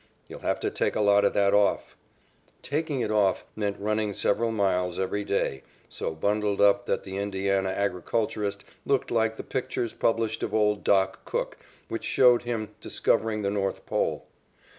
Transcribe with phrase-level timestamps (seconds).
[0.27, 1.95] You'll have to take a lot of that off."
[2.63, 7.69] "Taking it off" meant running several miles every day so bundled up that the Indiana
[7.69, 13.51] agriculturist looked like the pictures published of "Old Doc" Cook which showed him discovering the
[13.51, 14.25] north pole.